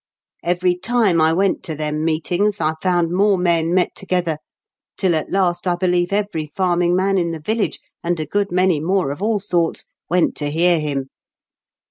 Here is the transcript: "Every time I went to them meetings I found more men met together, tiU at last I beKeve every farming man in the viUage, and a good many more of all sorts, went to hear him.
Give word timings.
"Every 0.43 0.73
time 0.75 1.21
I 1.21 1.31
went 1.31 1.61
to 1.65 1.75
them 1.75 2.03
meetings 2.03 2.59
I 2.59 2.73
found 2.81 3.11
more 3.11 3.37
men 3.37 3.71
met 3.71 3.93
together, 3.95 4.39
tiU 4.97 5.13
at 5.13 5.29
last 5.31 5.67
I 5.67 5.75
beKeve 5.75 6.11
every 6.11 6.47
farming 6.47 6.95
man 6.95 7.19
in 7.19 7.29
the 7.29 7.39
viUage, 7.39 7.77
and 8.03 8.19
a 8.19 8.25
good 8.25 8.51
many 8.51 8.79
more 8.79 9.11
of 9.11 9.21
all 9.21 9.37
sorts, 9.37 9.85
went 10.09 10.35
to 10.37 10.49
hear 10.49 10.79
him. 10.79 11.09